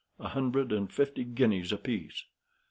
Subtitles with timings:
[0.17, 2.23] A hundred and fifty guineas apiece.